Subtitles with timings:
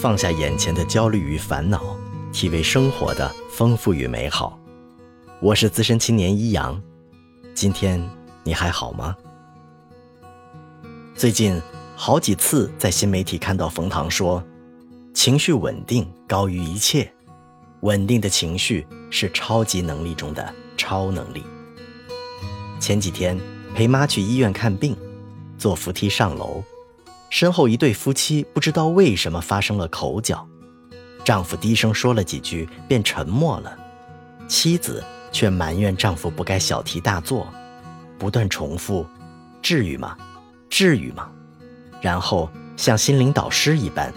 [0.00, 1.94] 放下眼前的焦虑与烦恼，
[2.32, 4.58] 体味生活的丰富与美好。
[5.42, 6.82] 我是资深青年一阳，
[7.52, 8.02] 今天
[8.42, 9.14] 你还好吗？
[11.14, 11.60] 最近
[11.94, 14.42] 好几次在新媒体看到冯唐说，
[15.12, 17.12] 情绪稳定高于一切，
[17.82, 21.44] 稳定的情绪是超级能力中的超能力。
[22.80, 23.38] 前几天
[23.74, 24.96] 陪妈去医院看病，
[25.58, 26.64] 坐扶梯上楼。
[27.30, 30.46] 身后一对夫妻不知道为什么发生了口角，
[31.24, 33.78] 丈夫低声说了几句便沉默了，
[34.48, 37.46] 妻子却埋怨丈夫不该小题大做，
[38.18, 39.06] 不断重复
[39.62, 40.16] ：“至于吗？
[40.68, 41.30] 至于吗？”
[42.02, 44.12] 然后像心灵导师一般，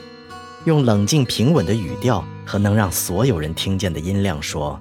[0.65, 4.79] 用冷静平稳的语调和能让所有人听见的音量说：“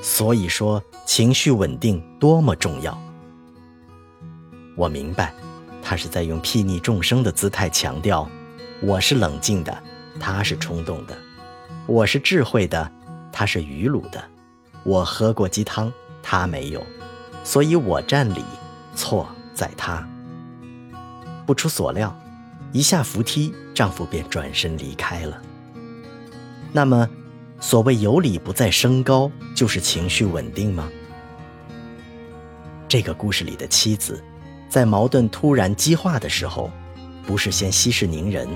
[0.00, 2.98] 所以说情绪稳定多么重要。”
[4.76, 5.34] 我明白。
[5.82, 8.28] 他是在用睥睨众生的姿态强调
[8.82, 9.82] ：“我是冷静的，
[10.20, 11.14] 他是冲动的；
[11.86, 12.90] 我是智慧的，
[13.32, 14.20] 他是愚鲁的；
[14.84, 16.84] 我喝过鸡汤，他没有，
[17.42, 18.44] 所以我占理，
[18.94, 20.06] 错在他。”
[21.46, 22.16] 不出所料，
[22.72, 25.42] 一下扶梯，丈夫便转身离开了。
[26.72, 27.08] 那么，
[27.58, 30.88] 所谓有理不在声高，就是情绪稳定吗？
[32.86, 34.22] 这个故事里的妻子。
[34.70, 36.70] 在矛盾突然激化的时候，
[37.26, 38.48] 不是先息事宁人，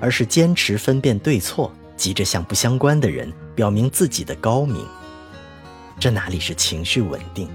[0.00, 4.82] 而是坚持分辨对错，急着向不相关的人表明自己的高明。
[5.98, 7.46] 这哪里是情绪稳定，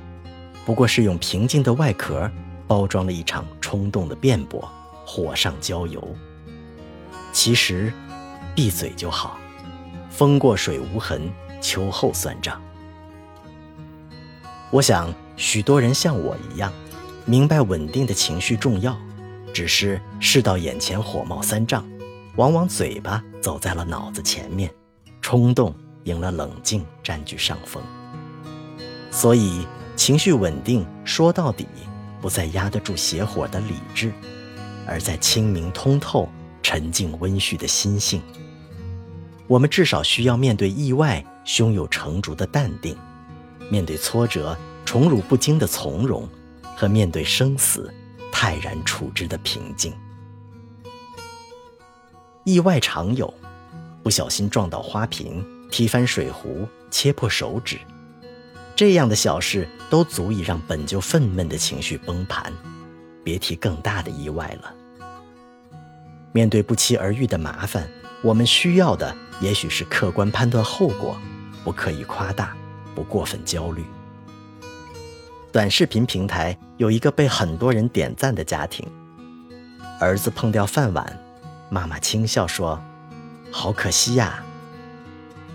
[0.67, 2.29] 不过是用平静的外壳
[2.67, 4.71] 包装了一场冲动的辩驳，
[5.03, 6.07] 火上浇油。
[7.33, 7.91] 其实，
[8.53, 9.35] 闭嘴就好，
[10.11, 11.27] 风过水无痕，
[11.59, 12.61] 秋后算账。
[14.69, 16.71] 我想，许多人像我一样。
[17.27, 18.95] 明白稳定的情绪重要，
[19.51, 21.83] 只是事到眼前火冒三丈，
[22.35, 24.71] 往往嘴巴走在了脑子前面，
[25.21, 27.81] 冲动赢了冷静，占据上风。
[29.09, 29.65] 所以
[29.95, 31.65] 情绪稳定说到底，
[32.21, 34.13] 不再压得住邪火的理智，
[34.85, 36.29] 而在清明通透、
[36.61, 38.21] 沉静温煦的心性。
[39.47, 42.95] 我们至少需要面对意外胸有成竹的淡定，
[43.71, 46.29] 面对挫折宠辱不惊的从容。
[46.75, 47.93] 和面对生死
[48.31, 49.93] 泰然处之的平静。
[52.43, 53.33] 意外常有，
[54.03, 57.79] 不小心撞到花瓶、踢翻水壶、切破手指，
[58.75, 62.53] 这样的小事都足以让本就愤懑的情绪崩盘，
[63.23, 64.73] 别提更大的意外了。
[66.33, 67.89] 面对不期而遇的麻烦，
[68.21, 71.17] 我们需要的也许是客观判断后果，
[71.63, 72.55] 不刻意夸大，
[72.93, 73.83] 不过分焦虑。
[75.55, 78.85] 短视频平台有一个被很多人点赞的家庭，
[80.01, 81.17] 儿子碰掉饭碗，
[81.69, 82.77] 妈妈轻笑说
[83.53, 84.43] ：“好可惜呀。”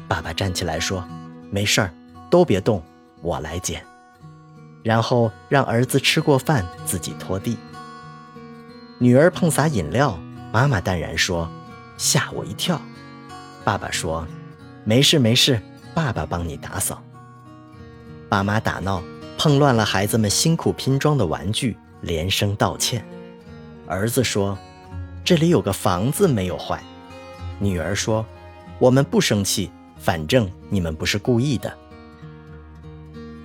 [0.08, 1.06] 爸爸站起来说
[1.52, 1.92] ：“没事儿，
[2.30, 2.82] 都别动，
[3.20, 3.84] 我来捡。”
[4.82, 7.58] 然后让儿子吃过饭自己拖地。
[8.96, 10.18] 女儿碰洒饮料，
[10.50, 11.46] 妈妈淡然说
[11.98, 12.80] ：“吓我一跳。”
[13.64, 14.26] 爸爸说
[14.82, 15.60] ：“没事没事，
[15.92, 17.02] 爸爸帮你打扫。”
[18.30, 19.02] 爸妈打闹。
[19.42, 23.02] 碰乱了孩子们辛苦拼装的玩具，连声道歉。
[23.86, 24.58] 儿子说
[25.24, 26.78] ：“这里有个房子没有坏。”
[27.58, 28.22] 女儿说
[28.78, 31.74] ：“我们不生气，反正你们不是故意的。”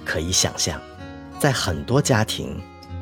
[0.04, 0.82] 可以想象，
[1.40, 2.60] 在很多家庭，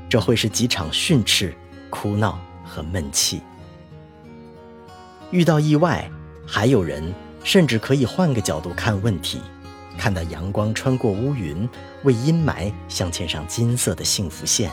[0.08, 1.52] 这会是几场训斥、
[1.90, 3.42] 哭闹和闷气。
[5.32, 6.08] 遇到意外，
[6.46, 7.12] 还有人
[7.44, 9.42] 甚至可以换个角度看问题。
[9.98, 11.68] 看到阳光穿过乌云，
[12.04, 14.70] 为阴霾镶嵌上金色的幸福线。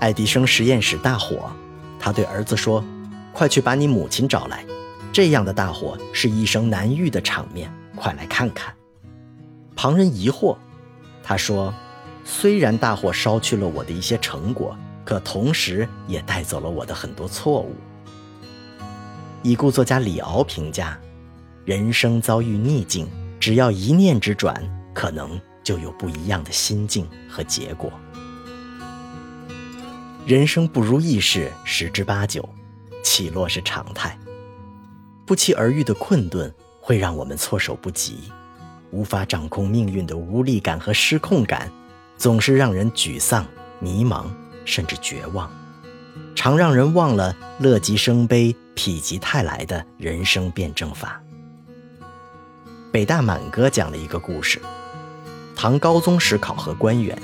[0.00, 1.50] 爱迪生实验室大火，
[1.98, 2.84] 他对儿子说
[3.32, 4.64] ：“快去把你母亲找来，
[5.12, 8.74] 这样的大火是一生难遇的场面，快来看看。”
[9.76, 10.56] 旁人疑惑，
[11.22, 11.72] 他说
[12.24, 17.74] ：“虽然大火烧去了我的一些成果，可同时也带走了我的很多错误。”
[19.42, 20.98] 已故作家李敖评价
[21.64, 23.08] ：“人生遭遇逆境。”
[23.42, 24.54] 只要一念之转，
[24.94, 25.28] 可能
[25.64, 27.90] 就有不一样的心境和结果。
[30.24, 32.48] 人生不如意事十之八九，
[33.02, 34.16] 起落是常态。
[35.26, 38.30] 不期而遇的困顿会让我们措手不及，
[38.92, 41.68] 无法掌控命运的无力感和失控感，
[42.16, 43.44] 总是让人沮丧、
[43.80, 44.26] 迷茫，
[44.64, 45.50] 甚至绝望，
[46.36, 51.20] 常让人忘了乐极生悲、否极泰来的人生辩证法。
[52.92, 54.60] 北大满哥讲了一个故事：
[55.56, 57.18] 唐高宗时考核官员，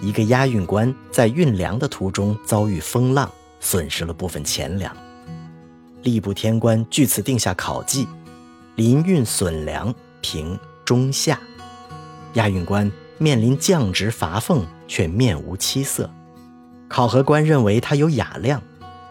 [0.00, 3.28] 一个押运官在运粮的途中遭遇风浪，
[3.58, 4.96] 损失了部分钱粮。
[6.04, 8.06] 吏部天官据此定下考绩：
[8.76, 11.40] 临运损粮，平中下。
[12.34, 16.08] 押运官面临降职罚俸，却面无七色。
[16.88, 18.62] 考核官认为他有雅量，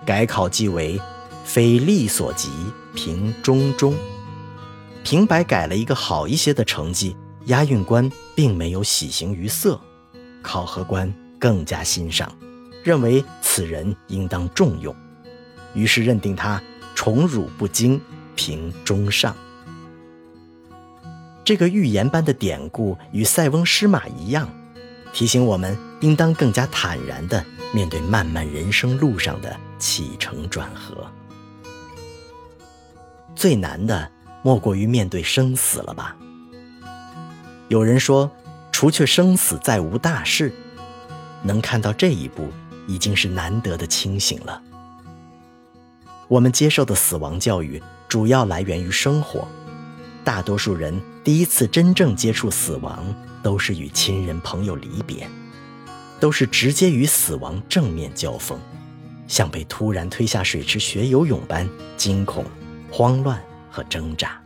[0.06, 0.98] 改考绩为
[1.44, 2.50] 非力所及，
[2.96, 3.94] 平中中。
[5.04, 7.16] 平白改了一个好一些的成绩，
[7.46, 9.80] 押运官并没有喜形于色，
[10.44, 12.32] 考核官更加欣赏，
[12.84, 14.96] 认为此人应当重用，
[15.74, 16.62] 于是认定他
[16.94, 18.00] 宠辱不惊，
[18.36, 19.36] 平中上。
[21.44, 24.48] 这个预言般的典故与塞翁失马一样，
[25.12, 27.44] 提醒我们应当更加坦然地
[27.74, 31.08] 面对漫漫人生路上的起承转合。
[33.34, 34.12] 最难的。
[34.42, 36.16] 莫过于面对生死了吧？
[37.68, 38.32] 有人说，
[38.72, 40.54] 除却生死，再无大事。
[41.44, 42.50] 能看到这一步，
[42.88, 44.62] 已经是难得的清醒了。
[46.28, 49.48] 我们接受的死亡教育，主要来源于生活。
[50.24, 53.04] 大多数人第一次真正接触死亡，
[53.42, 55.28] 都是与亲人朋友离别，
[56.20, 58.60] 都是直接与死亡正面交锋，
[59.28, 62.46] 像被突然推下水池学游泳般惊恐、
[62.92, 63.42] 慌乱。
[63.70, 64.42] 和挣扎。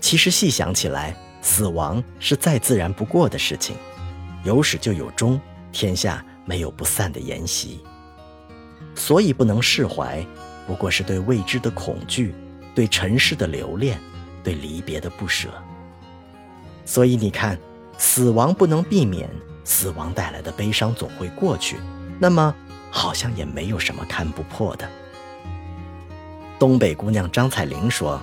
[0.00, 3.76] 其实细想起来，死亡是再自然不过的事情，
[4.44, 5.40] 有始就有终，
[5.72, 7.80] 天下没有不散的筵席。
[8.94, 10.26] 所以不能释怀，
[10.66, 12.34] 不过是对未知的恐惧，
[12.74, 13.98] 对尘世的留恋，
[14.42, 15.48] 对离别的不舍。
[16.84, 17.58] 所以你看，
[17.98, 19.28] 死亡不能避免，
[19.64, 21.76] 死亡带来的悲伤总会过去，
[22.18, 22.54] 那么
[22.90, 24.88] 好像也没有什么看不破的。
[26.60, 28.20] 东北姑娘张彩玲说：“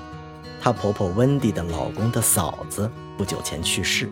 [0.62, 2.88] 她婆婆温蒂的老公的嫂子
[3.18, 4.08] 不久前去世，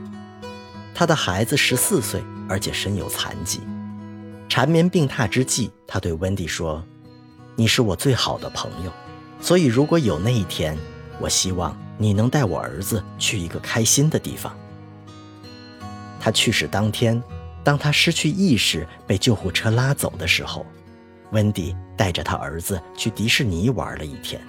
[0.96, 3.62] 她的孩子十四岁，而且身有残疾。
[4.50, 6.84] 缠绵病榻之际，她对温蒂说
[7.56, 8.92] ：‘你是我最好的朋友，
[9.40, 10.76] 所以如果有那一天，
[11.20, 14.58] 我希望你能带我儿子去一个开心的地方。’
[16.20, 17.22] 他去世当天，
[17.64, 20.66] 当他失去意识被救护车拉走的时候。”
[21.32, 24.42] 温迪带着他儿子去迪士尼玩了一天。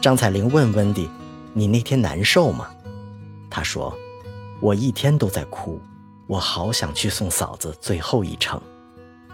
[0.00, 1.08] 张彩玲问温迪
[1.54, 2.68] ：“你那天难受吗？”
[3.50, 3.96] 他说
[4.60, 5.80] ：“我一天都在哭，
[6.26, 8.60] 我好想去送嫂子最后一程，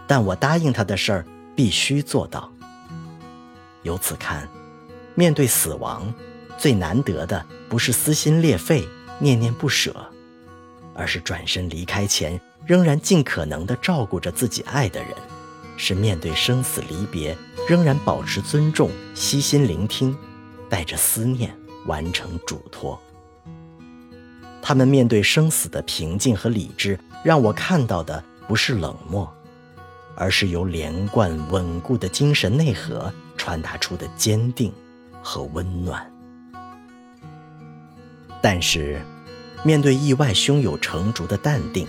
[0.06, 1.26] 但我答应她的事儿
[1.56, 2.50] 必须做到。”
[3.82, 4.46] 由此看，
[5.14, 6.12] 面对死亡，
[6.58, 8.86] 最难得的不是撕心裂肺、
[9.18, 9.94] 念念不舍，
[10.94, 15.12] 而是转身离开前仍然尽可能地照顾着自己爱的人。
[15.82, 17.34] 是面对生死离别，
[17.66, 20.14] 仍然保持尊重、悉心聆听，
[20.68, 21.56] 带着思念
[21.86, 23.00] 完成嘱托。
[24.60, 29.26] 他们面对生死的平静和理智，让我看到的不是冷漠，
[30.14, 34.70] 而是由连贯稳固的精神内核传达出的坚定
[35.22, 36.12] 和温暖。
[38.42, 39.00] 但是，
[39.64, 41.86] 面对意外胸有成竹的淡定，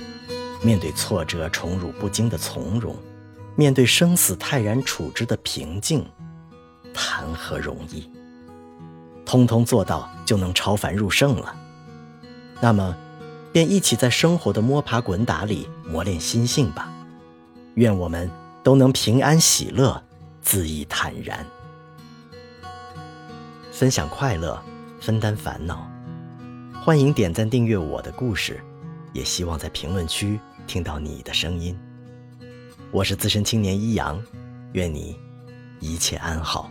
[0.64, 2.96] 面对挫折宠辱不惊的从容。
[3.56, 6.06] 面对生死泰然处之的平静，
[6.94, 8.10] 谈何容易？
[9.26, 11.56] 通通做到就能超凡入圣了。
[12.60, 12.96] 那么，
[13.52, 16.92] 便一起在生活的摸爬滚打里磨练心性吧。
[17.76, 18.30] 愿我们
[18.64, 20.02] 都能平安喜乐，
[20.44, 21.46] 恣意坦然，
[23.72, 24.62] 分享快乐，
[25.00, 25.90] 分担烦恼。
[26.84, 28.62] 欢迎点赞订阅我的故事，
[29.14, 31.78] 也希望在评论区听到你的声音。
[32.94, 34.22] 我是资深青年一阳，
[34.74, 35.18] 愿你
[35.80, 36.70] 一切安好。